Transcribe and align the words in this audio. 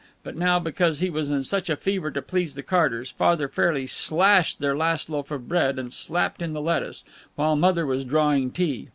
But 0.23 0.35
now, 0.35 0.57
because 0.57 0.99
he 0.99 1.11
was 1.11 1.29
in 1.29 1.43
such 1.43 1.69
a 1.69 1.75
fever 1.75 2.09
to 2.09 2.23
please 2.23 2.55
the 2.55 2.63
Carters, 2.63 3.11
Father 3.11 3.47
fairly 3.47 3.85
slashed 3.85 4.57
their 4.59 4.75
last 4.75 5.11
loaf 5.11 5.29
of 5.29 5.47
bread, 5.47 5.77
and 5.77 5.93
slapped 5.93 6.41
in 6.41 6.53
the 6.53 6.59
lettuce, 6.59 7.03
while 7.35 7.55
Mother 7.55 7.85
was 7.85 8.03
drawing 8.03 8.49
tea. 8.49 8.89